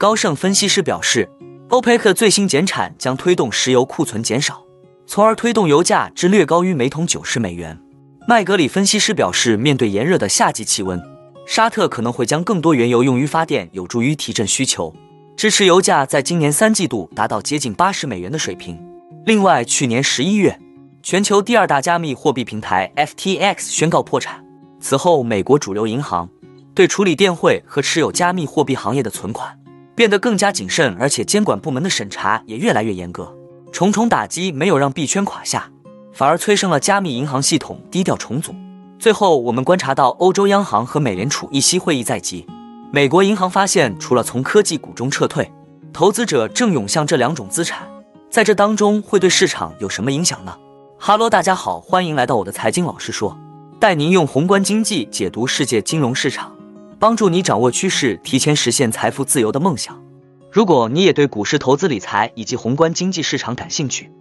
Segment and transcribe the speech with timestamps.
[0.00, 1.28] 高盛分析师表示，
[1.68, 4.64] 欧佩克最新减产将推动石油库存减少，
[5.06, 7.78] 从而推动油价至略高于每桶九十美元。
[8.26, 10.98] 麦格里分析师表示，面对炎热的夏季气温，
[11.46, 14.94] 沙特可能会将更多原油用于发电，有助于提振需求，
[15.36, 18.82] 支持油价在今年三季度达到接近八十美元的水平。
[19.26, 20.58] 另外，去年十一月，
[21.02, 24.42] 全球第二大加密货币平台 FTX 宣告破产。
[24.80, 26.26] 此后，美国主流银行
[26.74, 29.59] 对处理电汇和持有加密货币行业的存款
[30.00, 33.30] 变得更加谨慎，而且监管部门的审查也越来越严格。
[33.70, 35.70] 重重打击没有让币圈垮下。
[36.14, 38.54] 反而催生了加密银行系统低调重组。
[38.98, 42.46] 最后，我们观察到欧洲央行和美联储议息会议在即，
[42.90, 45.52] 美国银行发现，除了从科技股中撤退，
[45.92, 47.86] 投资者正涌向这两种资产。
[48.30, 50.56] 在这当中，会对市场有什么影响呢？
[50.98, 53.36] 哈喽，大家好，欢迎来到我的财经老师说，
[53.78, 56.50] 带您用宏观经济解读世界金融市场，
[57.00, 60.04] 帮助你掌握趋势，提前实现财富自由的梦想。
[60.52, 64.12] 如果你也对股市投资理财以及宏观经济市场感兴趣，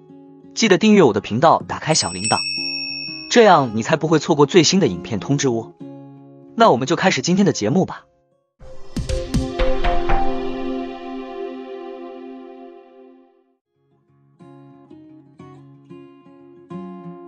[0.56, 2.40] 记得订阅我的频道，打开小铃铛，
[3.30, 5.74] 这样你才不会错过最新的影片通知哦。
[6.56, 8.06] 那我们就开始今天的节目吧。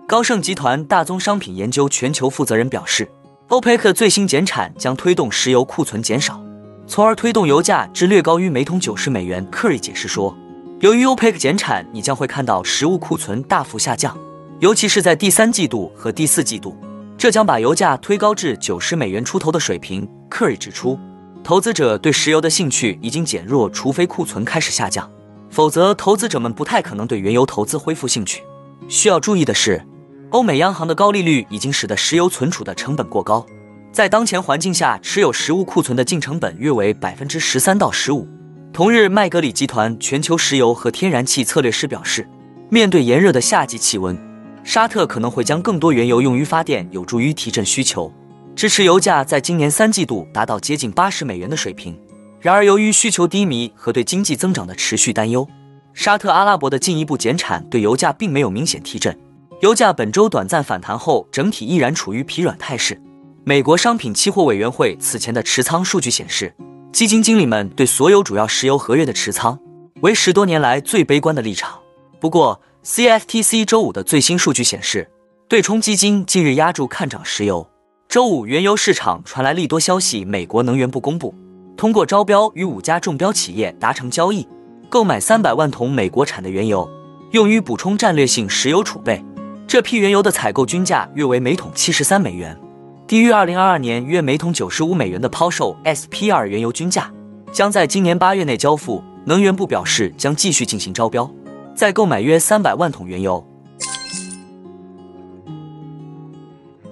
[0.08, 3.10] 高盛集团大宗商品研究全球负责人表示，
[3.52, 6.42] 欧佩克最新减产将推动石油库存减少，
[6.88, 9.46] 从而推动油价至略高于每桶九十美元。
[9.52, 10.34] Curry 解释说。
[10.80, 14.18] 由于 OPEC 减产，你将会看到食物库存大幅下降，
[14.62, 16.78] 尤其是在第三季度和第四季度，
[17.18, 20.08] 这将把油价推高至九十美元出头的水平。
[20.30, 20.98] Curry 指出，
[21.44, 25.12] 投资者对石油的兴趣已经减弱，除非库存开始下降，
[25.50, 28.42] 否则投资者们不太可能对原油投资恢复兴趣。
[28.88, 29.86] 需要注意的是，
[30.32, 33.46] 欧美央行的高利率已经使得石油存储的成本过高，
[33.92, 38.26] 在当前环境下，持有实物库存的净成本约为百分之十三到十五。
[38.72, 42.26] 同日，麦格里集团全球石油和天然气策略师表示，
[42.70, 44.18] 面对炎热的夏季气温，
[44.64, 48.10] 沙特可能会将更多原油用于发电，有助于提振需求，
[48.56, 52.00] 支持油价在今年三季度达到接近八十美元的水平。
[52.40, 55.46] 然而，由于需求低迷和对经济增长的持续担忧，
[55.94, 59.14] 沙特阿拉伯的进一步减产对油价并没有明显提振。
[59.62, 63.00] 油价本周短暂反弹后，整体依然处于疲软态势。
[63.44, 66.52] 美国商品期货委员会此前的持仓数据显示。
[66.92, 69.58] 基金经理们对所有主要石油合约的持仓
[70.02, 71.80] 为十多年来最悲观的立场。
[72.20, 75.10] 不过，CFTC 周五的最新数据显示，
[75.48, 77.70] 对冲基金近日压住看涨石油。
[78.10, 81.34] 周五，原油市场传来利多消息：美国能源部公布，
[81.78, 84.48] 通过招标与五家中标企业达成交易，
[84.90, 86.90] 购买三百万桶美国产的原油，
[87.32, 89.24] 用于补充战略性石油储备。
[89.72, 92.60] 这批原油的采购均价约为每桶七十三美元。
[93.08, 97.10] 低于二零二二年约每桶九十五美元的抛售 SP 二原油均价，
[97.54, 99.02] 将在今年八月内交付。
[99.24, 101.32] 能源部表示将继续进行招标，
[101.74, 103.42] 再购买约三百万桶原油。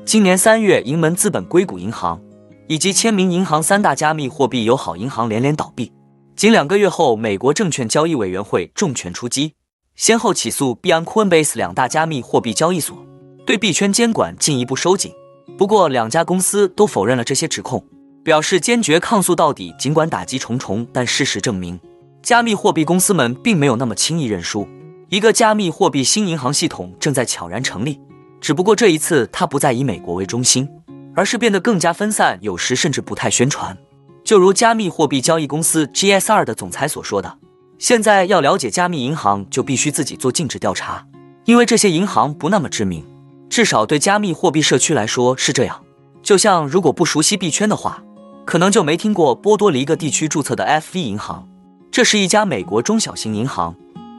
[0.06, 2.22] 今年三月，盈门资本硅谷银行
[2.70, 5.92] 以及签名银行三大加密货币友好银行连连倒闭。
[6.34, 9.56] 仅两个月后，美国证券交易委员会重拳出击，
[10.00, 12.98] 先后起诉币安、Coinbase 两大加密货币交易所，
[13.46, 15.12] 对币圈监管进一步收紧。
[15.58, 17.84] 不过，两家公司都否认了这些指控，
[18.24, 19.76] 表示坚决抗诉到底。
[19.78, 21.78] 尽管打击重重，但事实证明，
[22.24, 24.66] 加密货币公司们并没有那么轻易认输。
[25.10, 28.00] 一个加密货币新银行系统正在悄然成立，
[28.40, 30.66] 只不过这一次它不再以美国为中心，
[31.14, 33.78] 而是变得更加分散，有时甚至不太宣传。
[34.24, 37.38] 就如加密货币交易公司 GSR 的总裁所说的
[37.80, 41.08] ：“现在要了解加密银行，就必须自己做尽职调查，
[41.46, 43.06] 因为这些银行不那么知名。”
[43.50, 45.82] 至少对加密货币社区来说是这样。
[46.22, 48.04] 就像如果不熟悉币圈的话，
[48.46, 51.48] 可能就没听过波多黎各地区注册的 FV 银行。
[51.90, 53.74] 这是一家美国中小型银行，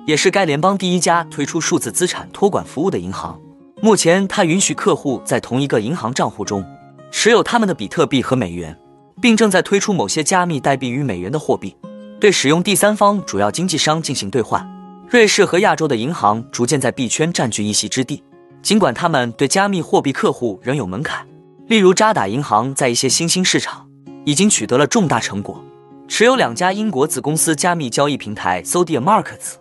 [0.07, 3.39] 也是该联邦第一家推出数字资产托管服务的银行。
[3.83, 6.65] 目前，它允许客户在同一个银行账户中
[7.13, 8.77] 持有他们的比特币和美元，
[9.21, 11.77] 并正在推出某些加密代币与美元的货币，
[12.21, 14.65] 对使用第三方主要经纪商进行兑换。
[15.09, 18.23] 瑞士和亚洲的银行逐渐在币圈占据一席之地。
[18.63, 21.27] 尽管他们对加密货币客户仍有门槛，
[21.67, 23.89] 例如渣打银行在一些新兴市场
[24.27, 25.65] 已经取得了重大成果，
[26.07, 29.55] 持有两家英国子公司加密交易平台 Sodia Markets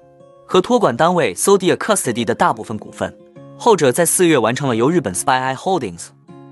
[0.45, 3.18] 和托管单位 Sodia Custody 的大部分股份。
[3.57, 6.07] 后者在四月完成了由日本 Spy i Holdings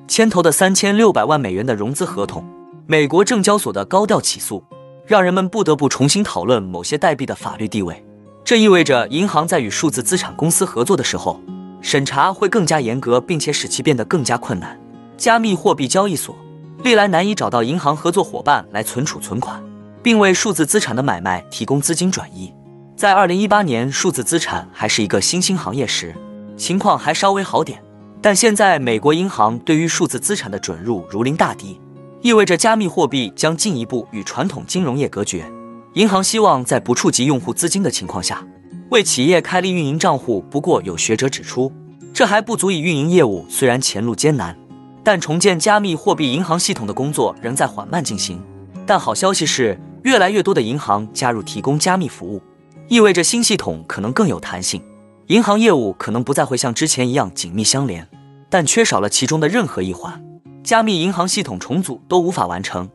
[0.07, 2.45] 牵头的三千六百万美元的融资合同。
[2.85, 4.63] 美国证交所的高调起诉，
[5.07, 8.06] 让人们不得不重新讨论某些代币的法律地位。
[8.44, 11.42] 这意味着银行在与数字资产公司合作的时候。
[11.80, 14.77] 审查会更加严格，并且使其变得更加困难。
[15.15, 16.36] 加密货币交易所
[16.83, 19.63] 历来难以找到银行合作伙伴来存储存款，
[20.01, 22.51] 并为数字资产的买卖提供资金转移。
[22.95, 26.15] 在二零一八年，数字资产还是一个新兴行业时，
[26.57, 27.81] 情况还稍微好点。
[28.21, 31.80] 但现在，美国银行对于数字资产的准入如临大敌，
[32.21, 35.45] 意味着加密货币将进一步与传统金融业隔绝。
[35.93, 38.45] 银行希望在不触及用户资金的情况下，
[38.89, 40.43] 为企业开立运营账户。
[40.49, 41.71] 不过，有学者指出，
[42.13, 43.45] 这还不足以运营业务。
[43.49, 44.57] 虽然前路艰难，
[45.03, 48.41] 但重建加密货币银行系统的工作仍在缓慢进行。
[48.85, 52.41] 但好消息是，越来越多的银行加入提供加密服务，
[52.87, 54.81] 意味着新系统可能更有弹性。
[55.27, 58.07] 银行业务可能不再会像之前一样紧密相连，
[58.49, 60.21] 但缺少了其中的任何一环，
[60.67, 62.89] 加密银行系统重组都无法完成。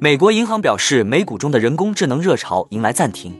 [0.00, 3.32] 美国银行表示，美股中的人工智能热潮迎来暂停。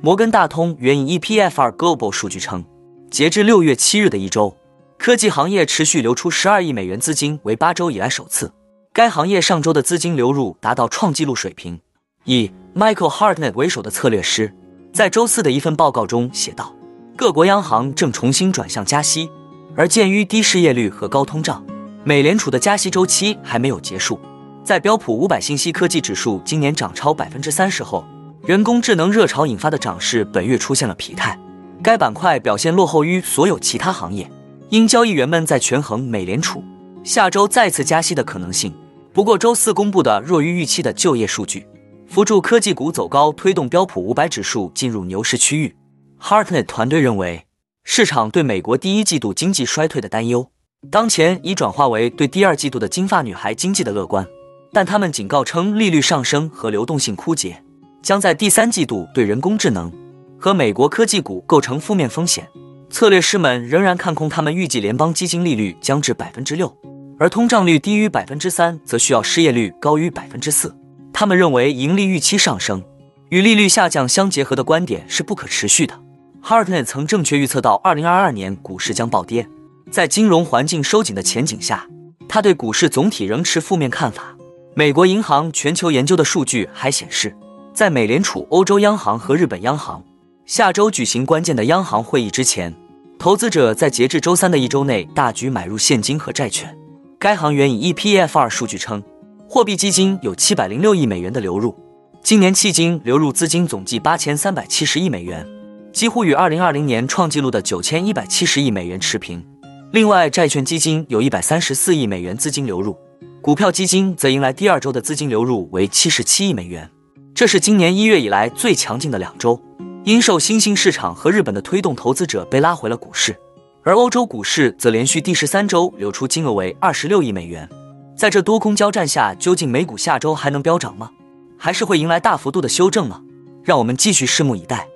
[0.00, 2.64] 摩根大通援引 EPFR Global 数据称，
[3.12, 4.56] 截至六月七日的一周，
[4.98, 8.52] 科技行业持续流出十二亿美元资金，为八周以来首次。
[8.92, 11.78] 该行业上周的资金流入达到创纪录水平。
[12.24, 14.52] 以 Michael Hartnett 为首的策略师。
[14.92, 16.74] 在周四的一份报告中写道，
[17.16, 19.30] 各国央行正重新转向加息，
[19.76, 21.64] 而鉴于低失业率和高通胀，
[22.04, 24.18] 美联储的加息周期还没有结束。
[24.62, 28.04] 在标普五百信息科技指数今年涨超百分之三十后，
[28.46, 31.38] 人工智能热潮引发的涨势本月出现了疲态，
[31.82, 34.30] 该板块表现落后于所有其他行业，
[34.70, 36.62] 因交易员们在权衡美联储
[37.02, 38.72] 下周再次加息的可能性。
[39.12, 41.66] 不过，周四公布的弱于预期的就业数据。
[42.06, 45.74] 辅助科技股走高，推动标普五百指数进入牛市区域。
[46.20, 47.44] Hartnett 团队认为，
[47.84, 50.50] 市场对美国第一季度经济衰退的担忧，
[50.90, 54.26] 当前已转化为对第二季度的金发女孩经济的乐观。
[54.72, 57.62] 但他们警告称，利率上升和流动性枯竭
[58.02, 59.92] 将在第三季度对人工智能
[60.36, 62.48] 和美国科技股构成负面风险。
[62.90, 66.74] 策略师们仍然看空，他们预计联邦基金利率将至百分之六，
[67.18, 70.74] 而通胀率低于百分之三，则需要失业率高于百分之四。
[71.12, 72.82] 他们认为盈利预期上升
[73.28, 76.00] 与利率下降相结合的观点是不可持续的。
[76.46, 79.48] Hartnett 曾正确预测到2022年股市将暴跌，
[79.90, 81.88] 在金融环境收紧的前景下，
[82.28, 84.36] 他对股市总体仍持负面看法。
[84.74, 87.34] 美国银行全球研究的数据还显示，
[87.72, 90.04] 在美联储、欧洲央行和日本央行
[90.44, 92.74] 下周举行关键的央行会议之前，
[93.18, 96.76] 投资者在截至周三的一周内大举买入现金和债券。
[97.18, 99.02] 该行援引 EPFR 数据称。
[99.48, 101.74] 货币基金有七百零六亿美元的流入，
[102.22, 105.46] 今年迄今流入资金总计八千三百七十亿美元，
[105.94, 109.46] 几乎与二零二零年创纪录的九千一百七十亿美元持平。
[109.92, 112.96] 另外，债券基金有一百三十四亿美元资金流入，
[113.40, 116.90] 股票基金则迎来第二周的资金流入为七十七亿美元，
[117.32, 119.62] 这是今年一月以来最强劲的两周。
[120.02, 123.36] 因受新兴市场和日本的推动，投资者被拉回了股市，
[123.84, 127.68] 而欧洲股市则连续第十三周流出金额为二十六亿美元。
[128.16, 131.10] 在这多空交战下，究竟美股下周还能飙涨吗？
[131.56, 133.22] 还是会迎来大幅度的修正呢？
[133.62, 134.88] 让我们继续拭目以待。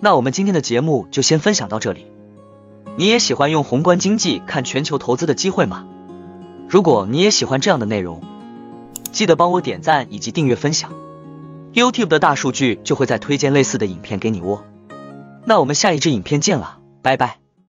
[0.00, 2.06] 那我们今天的节目就先分享到这里。
[2.96, 5.86] 你也喜欢用宏观经济看全球投资的机会吗？
[6.68, 8.22] 如果你也喜欢这样的内容，
[9.12, 10.92] 记得帮我点赞以及订阅分享。
[11.74, 14.64] YouTube 的大数据就会再推荐类似的影片给你哦。
[15.44, 17.47] 那我们下一支影片见了，拜拜。